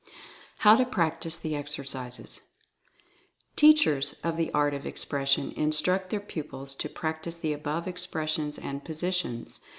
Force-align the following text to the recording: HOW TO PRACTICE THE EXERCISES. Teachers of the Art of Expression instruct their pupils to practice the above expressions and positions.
HOW 0.65 0.77
TO 0.77 0.85
PRACTICE 0.87 1.37
THE 1.37 1.55
EXERCISES. 1.55 2.41
Teachers 3.55 4.13
of 4.23 4.35
the 4.35 4.49
Art 4.51 4.73
of 4.73 4.83
Expression 4.83 5.51
instruct 5.51 6.09
their 6.09 6.19
pupils 6.19 6.73
to 6.73 6.89
practice 6.89 7.37
the 7.37 7.53
above 7.53 7.87
expressions 7.87 8.57
and 8.57 8.83
positions. 8.83 9.59